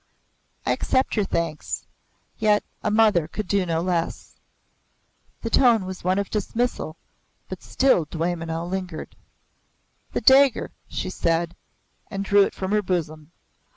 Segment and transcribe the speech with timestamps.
[0.65, 1.85] "I accept your thanks.
[2.39, 4.35] Yet a mother could do no less."
[5.43, 6.97] The tone was one of dismissal
[7.49, 9.15] but still Dwaymenau lingered.
[10.13, 11.55] "The dagger," she said
[12.09, 13.31] and drew it from her bosom.